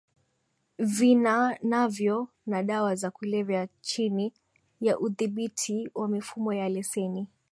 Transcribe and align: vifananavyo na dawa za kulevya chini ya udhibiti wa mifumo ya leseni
vifananavyo 0.79 2.27
na 2.45 2.63
dawa 2.63 2.95
za 2.95 3.11
kulevya 3.11 3.67
chini 3.81 4.33
ya 4.81 4.99
udhibiti 4.99 5.89
wa 5.95 6.07
mifumo 6.07 6.53
ya 6.53 6.69
leseni 6.69 7.27